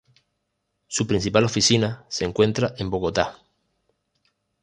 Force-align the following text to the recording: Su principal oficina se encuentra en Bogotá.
Su 0.87 1.05
principal 1.05 1.43
oficina 1.43 2.05
se 2.09 2.25
encuentra 2.25 2.73
en 2.79 2.89
Bogotá. 2.89 3.37